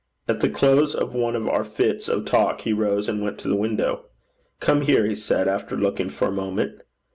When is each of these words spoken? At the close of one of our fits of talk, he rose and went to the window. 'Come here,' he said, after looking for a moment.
At 0.27 0.39
the 0.39 0.49
close 0.49 0.95
of 0.95 1.13
one 1.13 1.35
of 1.35 1.47
our 1.47 1.63
fits 1.63 2.09
of 2.09 2.25
talk, 2.25 2.61
he 2.61 2.73
rose 2.73 3.07
and 3.07 3.21
went 3.21 3.37
to 3.41 3.47
the 3.47 3.55
window. 3.55 4.05
'Come 4.59 4.81
here,' 4.81 5.05
he 5.05 5.13
said, 5.13 5.47
after 5.47 5.77
looking 5.77 6.09
for 6.09 6.29
a 6.29 6.31
moment. 6.31 6.81